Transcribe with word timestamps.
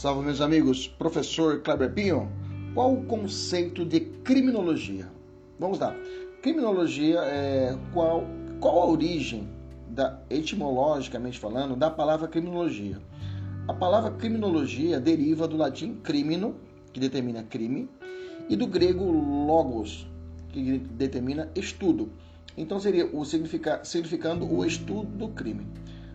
Salve, 0.00 0.24
meus 0.24 0.40
amigos. 0.40 0.86
Professor 0.86 1.60
Kleber 1.60 1.92
Pinho, 1.92 2.30
qual 2.72 2.94
o 2.94 3.04
conceito 3.06 3.84
de 3.84 3.98
criminologia? 3.98 5.10
Vamos 5.58 5.80
lá. 5.80 5.92
Criminologia 6.40 7.18
é 7.22 7.76
qual, 7.92 8.22
qual 8.60 8.80
a 8.80 8.86
origem, 8.86 9.48
da, 9.88 10.22
etimologicamente 10.30 11.36
falando, 11.36 11.74
da 11.74 11.90
palavra 11.90 12.28
criminologia? 12.28 12.96
A 13.66 13.74
palavra 13.74 14.12
criminologia 14.12 15.00
deriva 15.00 15.48
do 15.48 15.56
latim 15.56 15.96
crimino, 15.96 16.54
que 16.92 17.00
determina 17.00 17.42
crime, 17.42 17.90
e 18.48 18.54
do 18.54 18.68
grego 18.68 19.02
logos, 19.10 20.06
que 20.50 20.78
determina 20.78 21.50
estudo. 21.56 22.12
Então 22.56 22.78
seria 22.78 23.04
o 23.04 23.24
significa, 23.24 23.80
significando 23.82 24.48
o 24.48 24.64
estudo 24.64 25.10
do 25.10 25.28
crime. 25.30 25.66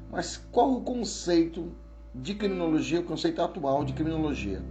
Mas 0.10 0.38
qual 0.54 0.72
o 0.72 0.82
conceito 0.84 1.83
de 2.14 2.36
criminologia, 2.36 3.00
o 3.00 3.04
conceito 3.04 3.42
atual 3.42 3.84
de 3.84 3.94
criminologia. 3.94 4.62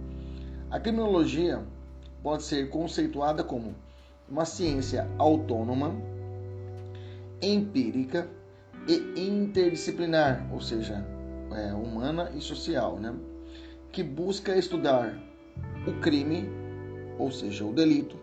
A 0.71 0.79
criminologia 0.79 1.63
pode 2.21 2.43
ser 2.43 2.69
conceituada 2.69 3.43
como 3.43 3.75
uma 4.29 4.45
ciência 4.45 5.09
autônoma, 5.17 5.93
empírica 7.41 8.27
e 8.87 9.27
interdisciplinar, 9.27 10.47
ou 10.51 10.61
seja, 10.61 11.05
é, 11.51 11.73
humana 11.73 12.31
e 12.35 12.41
social, 12.41 12.97
né? 12.97 13.13
que 13.91 14.01
busca 14.01 14.57
estudar 14.57 15.15
o 15.85 15.99
crime, 15.99 16.49
ou 17.19 17.31
seja, 17.31 17.63
o 17.63 17.73
delito, 17.73 18.17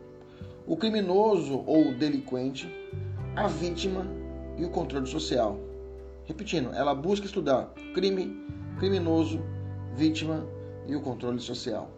o 0.66 0.76
criminoso 0.76 1.62
ou 1.66 1.94
delinquente, 1.94 2.68
a 3.36 3.46
vítima 3.46 4.04
e 4.58 4.64
o 4.64 4.70
controle 4.70 5.06
social. 5.06 5.58
Repetindo, 6.24 6.72
ela 6.74 6.94
busca 6.94 7.26
estudar 7.26 7.72
crime, 7.94 8.44
criminoso, 8.80 9.42
vítima 9.94 10.46
e 10.86 10.96
o 10.96 11.02
controle 11.02 11.38
social, 11.38 11.90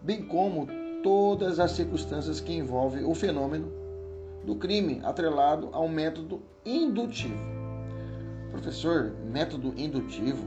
bem 0.00 0.24
como 0.24 0.68
todas 1.02 1.58
as 1.58 1.72
circunstâncias 1.72 2.40
que 2.40 2.54
envolvem 2.54 3.04
o 3.04 3.12
fenômeno 3.12 3.72
do 4.44 4.54
crime 4.54 5.00
atrelado 5.02 5.68
ao 5.72 5.88
método 5.88 6.40
indutivo. 6.64 7.36
Professor, 8.52 9.16
método 9.24 9.74
indutivo? 9.76 10.44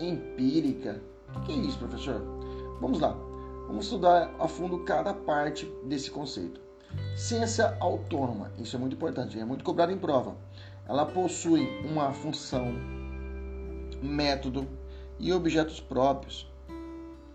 Empírica? 0.00 0.98
O 1.36 1.40
que 1.42 1.52
é 1.52 1.56
isso, 1.56 1.78
professor? 1.78 2.22
Vamos 2.80 3.00
lá. 3.00 3.14
Vamos 3.66 3.84
estudar 3.84 4.34
a 4.38 4.48
fundo 4.48 4.78
cada 4.84 5.12
parte 5.12 5.70
desse 5.84 6.10
conceito. 6.10 6.58
Ciência 7.16 7.76
autônoma, 7.80 8.50
isso 8.58 8.76
é 8.76 8.78
muito 8.78 8.96
importante, 8.96 9.38
é 9.38 9.44
muito 9.44 9.62
cobrado 9.62 9.92
em 9.92 9.98
prova. 9.98 10.34
Ela 10.88 11.04
possui 11.04 11.68
uma 11.84 12.12
função 12.12 13.03
método 14.04 14.68
e 15.18 15.32
objetos 15.32 15.80
próprios, 15.80 16.46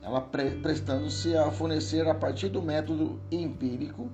ela 0.02 0.22
pre 0.22 0.52
prestando-se 0.52 1.36
a 1.36 1.52
fornecer 1.52 2.08
a 2.08 2.16
partir 2.16 2.50
do 2.50 2.62
método 2.62 3.20
empírico 3.32 4.10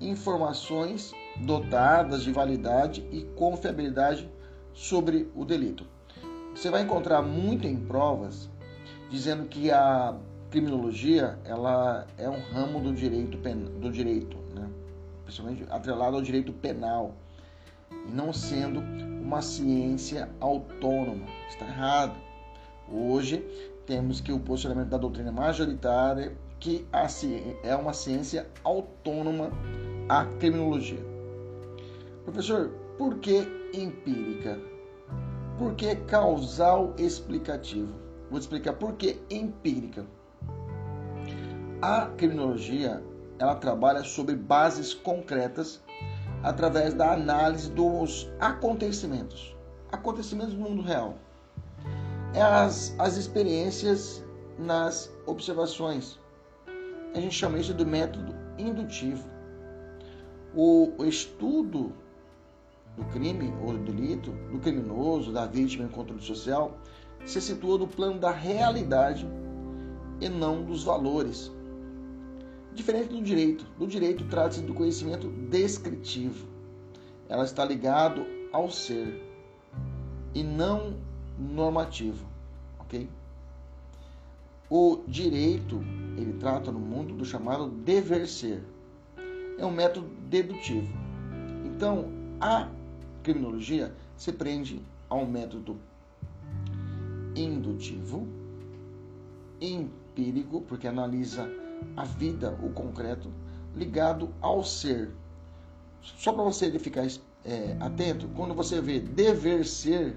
informações 0.00 1.12
dotadas 1.36 2.22
de 2.22 2.32
validade 2.32 3.06
e 3.10 3.22
confiabilidade 3.34 4.28
sobre 4.72 5.30
o 5.34 5.44
delito. 5.44 5.84
Você 6.54 6.70
vai 6.70 6.82
encontrar 6.82 7.22
muito 7.22 7.66
em 7.66 7.76
provas 7.76 8.48
dizendo 9.10 9.46
que 9.46 9.70
a 9.70 10.16
criminologia 10.50 11.38
ela 11.44 12.06
é 12.16 12.28
um 12.28 12.40
ramo 12.52 12.80
do 12.80 12.92
direito 12.92 13.36
do 13.36 13.90
direito, 13.90 14.36
né? 14.54 14.68
principalmente 15.24 15.66
atrelado 15.70 16.16
ao 16.16 16.22
direito 16.22 16.52
penal 16.52 17.14
e 17.90 18.10
não 18.10 18.32
sendo 18.32 18.82
uma 19.28 19.42
ciência 19.42 20.30
autônoma. 20.40 21.26
Está 21.50 21.66
errado. 21.66 22.18
Hoje 22.90 23.44
temos 23.84 24.22
que 24.22 24.32
o 24.32 24.40
posicionamento 24.40 24.88
da 24.88 24.96
doutrina 24.96 25.30
majoritária 25.30 26.34
que 26.58 26.88
é 27.62 27.76
uma 27.76 27.92
ciência 27.92 28.48
autônoma 28.64 29.50
a 30.08 30.24
criminologia. 30.24 31.04
Professor, 32.24 32.70
por 32.96 33.18
que 33.18 33.46
empírica? 33.74 34.58
Por 35.58 35.74
que 35.74 35.94
causal 35.94 36.94
explicativo? 36.96 37.92
Vou 38.30 38.38
explicar 38.38 38.72
por 38.72 38.94
que 38.94 39.20
empírica. 39.30 40.06
A 41.82 42.06
criminologia 42.16 43.02
ela 43.38 43.54
trabalha 43.54 44.02
sobre 44.02 44.34
bases 44.34 44.94
concretas 44.94 45.82
através 46.42 46.94
da 46.94 47.12
análise 47.12 47.70
dos 47.70 48.30
acontecimentos, 48.38 49.56
acontecimentos 49.90 50.54
do 50.54 50.60
mundo 50.60 50.82
real. 50.82 51.16
É 52.34 52.42
as, 52.42 52.94
as 52.98 53.16
experiências 53.16 54.24
nas 54.58 55.12
observações. 55.26 56.18
A 57.14 57.20
gente 57.20 57.34
chama 57.34 57.58
isso 57.58 57.72
de 57.72 57.84
método 57.84 58.34
indutivo. 58.58 59.26
O, 60.54 60.92
o 60.98 61.04
estudo 61.04 61.92
do 62.96 63.04
crime 63.06 63.54
ou 63.62 63.72
do 63.72 63.92
delito, 63.92 64.32
do 64.50 64.58
criminoso, 64.58 65.32
da 65.32 65.46
vítima 65.46 65.84
em 65.84 65.88
controle 65.88 66.22
social, 66.22 66.76
se 67.24 67.40
situa 67.40 67.78
no 67.78 67.86
plano 67.86 68.18
da 68.18 68.30
realidade 68.30 69.26
e 70.20 70.28
não 70.28 70.64
dos 70.64 70.84
valores 70.84 71.52
Diferente 72.78 73.08
do 73.08 73.20
direito. 73.20 73.66
Do 73.76 73.88
direito 73.88 74.24
trata-se 74.28 74.62
do 74.62 74.72
conhecimento 74.72 75.26
descritivo. 75.26 76.46
Ela 77.28 77.42
está 77.42 77.64
ligado 77.64 78.24
ao 78.52 78.70
ser 78.70 79.20
e 80.32 80.44
não 80.44 80.94
normativo, 81.36 82.24
ok? 82.78 83.10
O 84.70 85.00
direito 85.08 85.82
ele 86.16 86.34
trata 86.34 86.70
no 86.70 86.78
mundo 86.78 87.14
do 87.14 87.24
chamado 87.24 87.68
dever 87.68 88.28
ser. 88.28 88.62
É 89.58 89.66
um 89.66 89.72
método 89.72 90.06
dedutivo. 90.28 90.88
Então, 91.66 92.04
a 92.40 92.68
criminologia 93.24 93.92
se 94.16 94.30
prende 94.32 94.80
ao 95.08 95.26
método 95.26 95.76
indutivo, 97.34 98.24
empírico, 99.60 100.60
porque 100.60 100.86
analisa 100.86 101.50
a 101.96 102.04
vida, 102.04 102.56
o 102.62 102.70
concreto, 102.70 103.30
ligado 103.74 104.30
ao 104.40 104.64
ser. 104.64 105.10
Só 106.00 106.32
para 106.32 106.44
você 106.44 106.78
ficar 106.78 107.06
é, 107.44 107.76
atento, 107.80 108.28
quando 108.28 108.54
você 108.54 108.80
vê 108.80 109.00
dever 109.00 109.66
ser, 109.66 110.16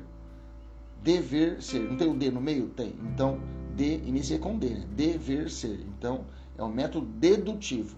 dever 1.01 1.61
ser, 1.61 1.79
não 1.79 1.97
tem 1.97 2.09
o 2.09 2.16
D 2.16 2.29
no 2.31 2.41
meio? 2.41 2.69
Tem. 2.69 2.95
Então, 3.03 3.39
D 3.75 3.97
inicia 4.05 4.38
com 4.38 4.57
D, 4.57 4.69
né? 4.69 4.85
dever 4.91 5.49
ser. 5.49 5.79
Então, 5.97 6.25
é 6.57 6.63
um 6.63 6.69
método 6.69 7.05
dedutivo, 7.05 7.97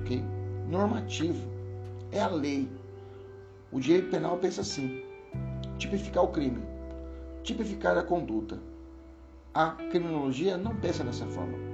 ok? 0.00 0.22
Normativo, 0.68 1.48
é 2.10 2.20
a 2.20 2.28
lei. 2.28 2.68
O 3.70 3.78
direito 3.78 4.10
penal 4.10 4.36
pensa 4.38 4.62
assim: 4.62 5.02
tipificar 5.78 6.24
o 6.24 6.28
crime, 6.28 6.62
tipificar 7.42 7.96
a 7.96 8.02
conduta. 8.02 8.58
A 9.52 9.70
criminologia 9.90 10.56
não 10.56 10.76
pensa 10.76 11.02
dessa 11.02 11.26
forma 11.26 11.69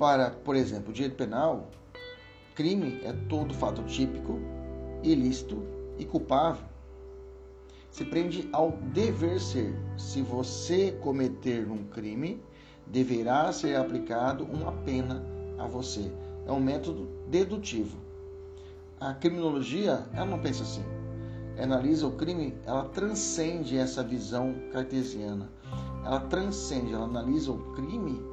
para, 0.00 0.30
por 0.30 0.56
exemplo, 0.56 0.88
o 0.88 0.94
direito 0.94 1.14
penal, 1.14 1.68
crime 2.54 3.02
é 3.04 3.12
todo 3.28 3.52
fato 3.52 3.82
típico, 3.82 4.40
ilícito 5.02 5.62
e 5.98 6.06
culpável. 6.06 6.64
Se 7.90 8.06
prende 8.06 8.48
ao 8.50 8.72
dever 8.94 9.38
ser. 9.38 9.74
Se 9.98 10.22
você 10.22 10.92
cometer 11.02 11.70
um 11.70 11.84
crime, 11.84 12.42
deverá 12.86 13.52
ser 13.52 13.76
aplicado 13.76 14.44
uma 14.44 14.72
pena 14.72 15.22
a 15.58 15.66
você. 15.66 16.10
É 16.46 16.50
um 16.50 16.60
método 16.60 17.06
dedutivo. 17.28 17.98
A 18.98 19.12
criminologia, 19.12 20.06
ela 20.14 20.24
não 20.24 20.38
pensa 20.38 20.62
assim. 20.62 20.84
Analisa 21.62 22.06
o 22.06 22.12
crime, 22.12 22.54
ela 22.64 22.84
transcende 22.86 23.76
essa 23.76 24.02
visão 24.02 24.54
cartesiana. 24.72 25.50
Ela 26.06 26.20
transcende, 26.20 26.94
ela 26.94 27.04
analisa 27.04 27.52
o 27.52 27.74
crime 27.74 28.29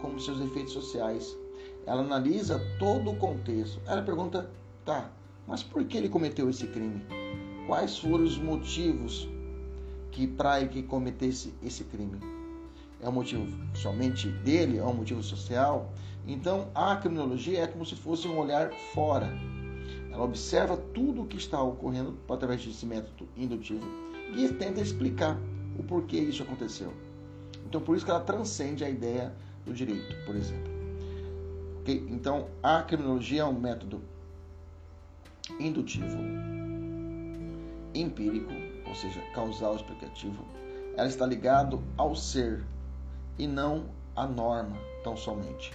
como 0.00 0.20
seus 0.20 0.40
efeitos 0.40 0.72
sociais. 0.72 1.36
Ela 1.86 2.02
analisa 2.02 2.60
todo 2.78 3.10
o 3.10 3.16
contexto. 3.16 3.80
Ela 3.86 4.02
pergunta, 4.02 4.50
tá, 4.84 5.10
mas 5.46 5.62
por 5.62 5.84
que 5.84 5.96
ele 5.96 6.08
cometeu 6.08 6.50
esse 6.50 6.66
crime? 6.66 7.04
Quais 7.66 7.98
foram 7.98 8.24
os 8.24 8.38
motivos 8.38 9.28
que 10.10 10.26
para 10.26 10.66
que 10.66 10.82
cometesse 10.82 11.54
esse 11.62 11.84
crime? 11.84 12.18
É 13.00 13.08
um 13.08 13.12
motivo 13.12 13.46
somente 13.74 14.28
dele? 14.28 14.78
É 14.78 14.84
um 14.84 14.94
motivo 14.94 15.22
social? 15.22 15.92
Então, 16.26 16.68
a 16.74 16.96
criminologia 16.96 17.60
é 17.60 17.66
como 17.66 17.84
se 17.86 17.94
fosse 17.94 18.26
um 18.26 18.38
olhar 18.38 18.72
fora. 18.94 19.32
Ela 20.10 20.24
observa 20.24 20.76
tudo 20.76 21.22
o 21.22 21.26
que 21.26 21.36
está 21.36 21.62
ocorrendo 21.62 22.18
através 22.28 22.64
desse 22.64 22.86
método 22.86 23.28
indutivo 23.36 23.86
e 24.34 24.48
tenta 24.48 24.80
explicar 24.80 25.38
o 25.78 25.82
porquê 25.82 26.16
isso 26.16 26.42
aconteceu. 26.42 26.92
Então, 27.66 27.80
por 27.80 27.96
isso 27.96 28.04
que 28.04 28.10
ela 28.10 28.20
transcende 28.20 28.84
a 28.84 28.88
ideia 28.88 29.34
do 29.66 29.74
direito, 29.74 30.16
por 30.24 30.36
exemplo. 30.36 30.72
Okay? 31.80 32.06
Então, 32.08 32.46
a 32.62 32.82
criminologia 32.82 33.42
é 33.42 33.44
um 33.44 33.52
método 33.52 34.00
indutivo, 35.60 36.18
empírico, 37.92 38.52
ou 38.86 38.94
seja, 38.94 39.20
causal 39.34 39.76
explicativo. 39.76 40.44
Ela 40.96 41.08
está 41.08 41.26
ligado 41.26 41.82
ao 41.96 42.14
ser 42.14 42.64
e 43.38 43.46
não 43.46 43.84
a 44.14 44.26
norma 44.26 44.76
tão 45.04 45.16
somente. 45.16 45.72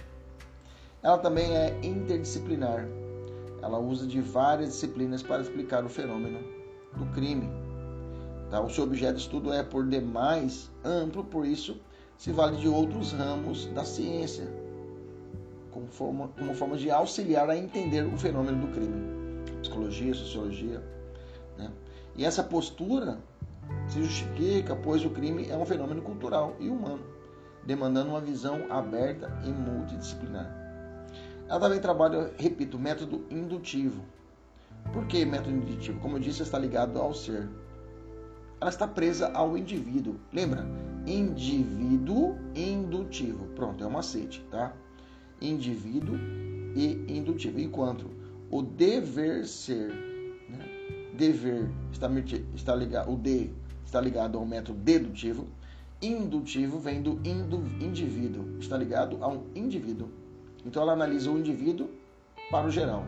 Ela 1.02 1.18
também 1.18 1.54
é 1.56 1.78
interdisciplinar. 1.82 2.88
Ela 3.60 3.78
usa 3.78 4.06
de 4.06 4.20
várias 4.20 4.70
disciplinas 4.70 5.22
para 5.22 5.42
explicar 5.42 5.84
o 5.84 5.88
fenômeno 5.88 6.40
do 6.96 7.06
crime. 7.12 7.48
Tá? 8.50 8.60
O 8.60 8.68
seu 8.68 8.84
objeto 8.84 9.14
de 9.14 9.22
estudo 9.22 9.52
é, 9.52 9.62
por 9.62 9.86
demais, 9.86 10.70
amplo, 10.84 11.24
por 11.24 11.46
isso 11.46 11.80
se 12.22 12.30
vale 12.30 12.56
de 12.56 12.68
outros 12.68 13.10
ramos 13.10 13.66
da 13.74 13.84
ciência, 13.84 14.46
como 15.72 15.88
forma, 15.88 16.28
como 16.38 16.54
forma 16.54 16.76
de 16.76 16.88
auxiliar 16.88 17.50
a 17.50 17.56
entender 17.56 18.06
o 18.06 18.16
fenômeno 18.16 18.64
do 18.64 18.72
crime. 18.72 19.42
Psicologia, 19.60 20.14
sociologia. 20.14 20.80
Né? 21.58 21.68
E 22.14 22.24
essa 22.24 22.44
postura 22.44 23.18
se 23.88 24.00
justifica, 24.00 24.76
pois 24.76 25.04
o 25.04 25.10
crime 25.10 25.48
é 25.50 25.56
um 25.56 25.66
fenômeno 25.66 26.00
cultural 26.00 26.54
e 26.60 26.68
humano, 26.68 27.02
demandando 27.66 28.10
uma 28.10 28.20
visão 28.20 28.66
aberta 28.70 29.28
e 29.44 29.50
multidisciplinar. 29.50 30.48
Ela 31.48 31.58
também 31.58 31.80
trabalha, 31.80 32.32
repito, 32.38 32.78
método 32.78 33.26
indutivo. 33.32 34.00
Por 34.92 35.08
que 35.08 35.24
método 35.24 35.56
indutivo? 35.56 35.98
Como 35.98 36.18
eu 36.18 36.20
disse, 36.20 36.42
está 36.42 36.56
ligado 36.56 37.00
ao 37.00 37.12
ser. 37.12 37.48
Ela 38.62 38.70
está 38.70 38.86
presa 38.86 39.28
ao 39.34 39.58
indivíduo. 39.58 40.14
Lembra? 40.32 40.64
Indivíduo 41.04 42.36
indutivo. 42.54 43.46
Pronto, 43.56 43.82
é 43.82 43.86
um 43.88 43.90
macete, 43.90 44.40
tá? 44.52 44.72
Indivíduo 45.40 46.16
e 46.76 47.04
indutivo. 47.08 47.58
Enquanto 47.58 48.08
o 48.52 48.62
dever 48.62 49.44
ser, 49.48 49.88
né? 50.48 50.60
dever 51.12 51.68
está, 51.90 52.08
está 52.54 52.76
ligado, 52.76 53.12
o 53.12 53.16
de 53.16 53.50
está 53.84 54.00
ligado 54.00 54.38
ao 54.38 54.46
método 54.46 54.78
dedutivo. 54.78 55.48
Indutivo 56.00 56.78
vem 56.78 57.02
do 57.02 57.20
indivíduo, 57.80 58.60
está 58.60 58.76
ligado 58.76 59.18
ao 59.20 59.42
indivíduo. 59.56 60.08
Então 60.64 60.80
ela 60.80 60.92
analisa 60.92 61.32
o 61.32 61.36
indivíduo 61.36 61.90
para 62.48 62.68
o 62.68 62.70
geral. 62.70 63.04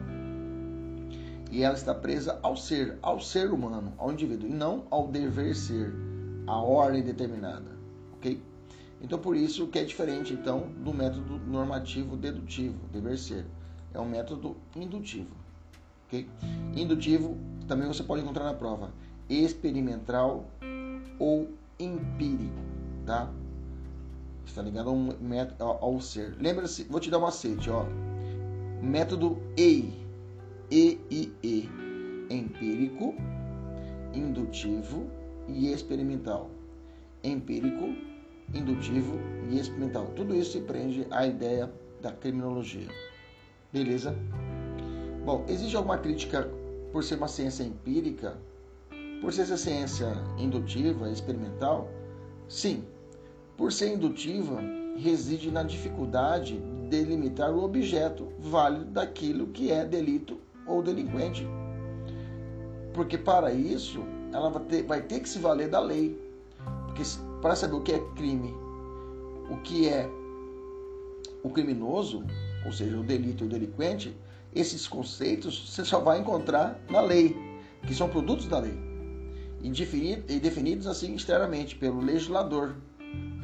E 1.50 1.62
ela 1.62 1.74
está 1.74 1.94
presa 1.94 2.38
ao 2.42 2.56
ser, 2.56 2.98
ao 3.00 3.20
ser 3.20 3.50
humano, 3.50 3.92
ao 3.98 4.12
indivíduo, 4.12 4.48
e 4.48 4.52
não 4.52 4.84
ao 4.90 5.08
dever 5.08 5.54
ser, 5.54 5.94
a 6.46 6.56
ordem 6.56 7.02
determinada. 7.02 7.76
Ok? 8.14 8.42
Então 9.00 9.18
por 9.18 9.36
isso 9.36 9.66
que 9.68 9.78
é 9.78 9.84
diferente 9.84 10.32
então 10.32 10.68
do 10.78 10.92
método 10.92 11.38
normativo 11.38 12.16
dedutivo, 12.16 12.78
dever 12.92 13.18
ser. 13.18 13.44
É 13.92 14.00
um 14.00 14.08
método 14.08 14.56
indutivo. 14.74 15.36
Ok? 16.06 16.28
Indutivo 16.74 17.36
também 17.68 17.86
você 17.86 18.02
pode 18.02 18.22
encontrar 18.22 18.44
na 18.44 18.54
prova 18.54 18.92
experimental 19.28 20.48
ou 21.18 21.48
empírico, 21.78 22.60
tá? 23.06 23.30
Está 24.46 24.62
ligado 24.62 24.90
ao, 25.58 25.84
ao 25.84 26.00
ser. 26.00 26.36
Lembra-se, 26.38 26.84
vou 26.84 27.00
te 27.00 27.10
dar 27.10 27.18
um 27.18 27.22
macete, 27.22 27.70
ó. 27.70 27.84
Método 28.82 29.38
EI. 29.56 30.03
E 30.76 30.98
e 31.08 31.32
E. 31.40 31.68
Empírico, 32.28 33.14
indutivo 34.12 35.08
e 35.46 35.72
experimental. 35.72 36.50
Empírico, 37.22 37.94
indutivo 38.52 39.16
e 39.48 39.60
experimental. 39.60 40.06
Tudo 40.16 40.34
isso 40.34 40.50
se 40.50 40.62
prende 40.62 41.06
à 41.12 41.28
ideia 41.28 41.72
da 42.02 42.10
criminologia. 42.10 42.88
Beleza? 43.72 44.16
Bom, 45.24 45.44
existe 45.46 45.76
alguma 45.76 45.98
crítica 45.98 46.50
por 46.90 47.04
ser 47.04 47.18
uma 47.18 47.28
ciência 47.28 47.62
empírica? 47.62 48.36
Por 49.20 49.32
ser 49.32 49.42
essa 49.42 49.56
ciência 49.56 50.12
indutiva, 50.36 51.08
experimental? 51.08 51.88
Sim, 52.48 52.82
por 53.56 53.72
ser 53.72 53.94
indutiva, 53.94 54.60
reside 54.96 55.52
na 55.52 55.62
dificuldade 55.62 56.58
de 56.58 56.88
delimitar 56.88 57.52
o 57.52 57.62
objeto 57.62 58.32
válido 58.40 58.86
daquilo 58.86 59.46
que 59.46 59.70
é 59.70 59.84
delito 59.84 60.42
ou 60.66 60.82
delinquente. 60.82 61.46
Porque 62.92 63.18
para 63.18 63.52
isso, 63.52 64.04
ela 64.32 64.50
vai 64.50 64.62
ter, 64.64 64.82
vai 64.84 65.02
ter 65.02 65.20
que 65.20 65.28
se 65.28 65.38
valer 65.38 65.68
da 65.68 65.80
lei. 65.80 66.18
Porque 66.86 67.02
para 67.40 67.56
saber 67.56 67.74
o 67.74 67.80
que 67.80 67.92
é 67.92 67.98
crime, 68.14 68.54
o 69.50 69.56
que 69.62 69.88
é 69.88 70.08
o 71.42 71.50
criminoso, 71.50 72.24
ou 72.64 72.72
seja, 72.72 72.98
o 72.98 73.02
delito 73.02 73.44
e 73.44 73.46
o 73.46 73.50
delinquente, 73.50 74.16
esses 74.54 74.86
conceitos 74.86 75.70
você 75.70 75.84
só 75.84 76.00
vai 76.00 76.20
encontrar 76.20 76.80
na 76.88 77.00
lei, 77.00 77.36
que 77.86 77.94
são 77.94 78.08
produtos 78.08 78.46
da 78.46 78.58
lei, 78.60 78.78
e 79.62 80.38
definidos 80.38 80.86
assim 80.86 81.14
externamente 81.14 81.76
pelo 81.76 82.00
legislador 82.00 82.74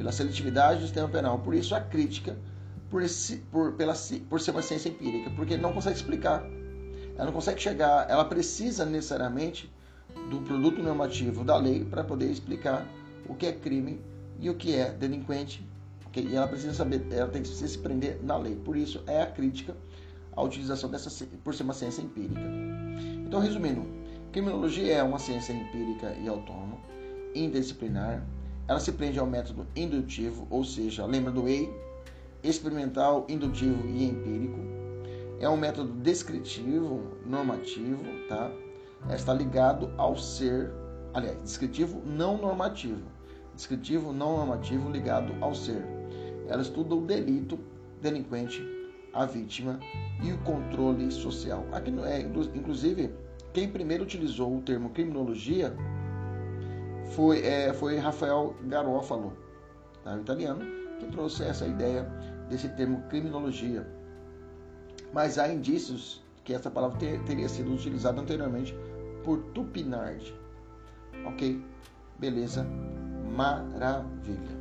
pela 0.00 0.12
seletividade 0.12 0.80
do 0.80 0.86
sistema 0.86 1.08
penal. 1.08 1.38
Por 1.40 1.54
isso 1.54 1.74
a 1.74 1.80
crítica 1.80 2.34
por, 2.88 3.02
esse, 3.02 3.36
por, 3.52 3.74
pela, 3.74 3.94
por 4.30 4.40
ser 4.40 4.50
uma 4.50 4.62
ciência 4.62 4.88
empírica, 4.88 5.30
porque 5.36 5.58
não 5.58 5.74
consegue 5.74 5.96
explicar. 5.96 6.42
Ela 7.20 7.26
não 7.26 7.34
consegue 7.34 7.60
chegar, 7.60 8.08
ela 8.08 8.24
precisa 8.24 8.86
necessariamente 8.86 9.70
do 10.30 10.40
produto 10.40 10.82
normativo 10.82 11.44
da 11.44 11.54
lei 11.54 11.84
para 11.84 12.02
poder 12.02 12.30
explicar 12.30 12.86
o 13.28 13.34
que 13.34 13.44
é 13.44 13.52
crime 13.52 14.00
e 14.40 14.48
o 14.48 14.54
que 14.54 14.74
é 14.74 14.90
delinquente. 14.90 15.62
Okay? 16.06 16.26
E 16.26 16.34
ela 16.34 16.48
precisa 16.48 16.72
saber, 16.72 17.06
ela 17.10 17.28
tem 17.28 17.42
que 17.42 17.48
se 17.48 17.76
prender 17.76 18.18
na 18.22 18.38
lei. 18.38 18.56
Por 18.56 18.74
isso 18.74 19.04
é 19.06 19.20
a 19.20 19.26
crítica 19.26 19.76
à 20.34 20.42
utilização 20.42 20.88
dessa 20.88 21.10
por 21.44 21.52
ser 21.52 21.64
uma 21.64 21.74
ciência 21.74 22.00
empírica. 22.00 22.40
Então, 23.26 23.38
resumindo, 23.38 23.86
criminologia 24.32 24.94
é 24.94 25.02
uma 25.02 25.18
ciência 25.18 25.52
empírica 25.52 26.16
e 26.24 26.26
autônoma, 26.26 26.78
interdisciplinar, 27.34 28.26
ela 28.66 28.80
se 28.80 28.92
prende 28.92 29.18
ao 29.18 29.26
método 29.26 29.66
indutivo, 29.76 30.46
ou 30.48 30.64
seja, 30.64 31.04
lembra 31.04 31.30
do 31.30 31.46
EI, 31.46 31.68
experimental, 32.42 33.26
indutivo 33.28 33.86
e 33.86 34.04
empírico. 34.04 34.79
É 35.40 35.48
um 35.48 35.56
método 35.56 35.90
descritivo, 36.02 37.02
normativo, 37.24 38.04
tá? 38.28 38.52
Está 39.08 39.32
ligado 39.32 39.90
ao 39.96 40.14
ser, 40.14 40.70
aliás, 41.14 41.42
descritivo 41.42 42.02
não 42.04 42.36
normativo. 42.36 43.00
Descritivo 43.54 44.12
não 44.12 44.36
normativo 44.36 44.90
ligado 44.90 45.32
ao 45.40 45.54
ser. 45.54 45.82
Ela 46.46 46.60
estuda 46.60 46.94
o 46.94 47.06
delito, 47.06 47.58
delinquente, 48.02 48.62
a 49.14 49.24
vítima 49.24 49.80
e 50.22 50.30
o 50.30 50.38
controle 50.38 51.10
social. 51.10 51.64
Aqui 51.72 51.90
é, 52.04 52.20
inclusive, 52.20 53.10
quem 53.54 53.66
primeiro 53.66 54.04
utilizou 54.04 54.58
o 54.58 54.60
termo 54.60 54.90
criminologia 54.90 55.74
foi, 57.14 57.40
é, 57.46 57.72
foi 57.72 57.96
Rafael 57.96 58.54
Garofalo, 58.64 59.32
tá, 60.04 60.16
italiano, 60.18 60.64
que 60.98 61.06
trouxe 61.06 61.44
essa 61.44 61.66
ideia 61.66 62.02
desse 62.50 62.68
termo 62.68 63.02
criminologia. 63.08 63.86
Mas 65.12 65.38
há 65.38 65.52
indícios 65.52 66.22
que 66.44 66.52
essa 66.52 66.70
palavra 66.70 66.98
ter, 66.98 67.20
teria 67.24 67.48
sido 67.48 67.72
utilizada 67.72 68.20
anteriormente 68.20 68.74
por 69.24 69.38
Tupinard. 69.52 70.34
Ok? 71.26 71.62
Beleza? 72.18 72.66
Maravilha. 73.36 74.59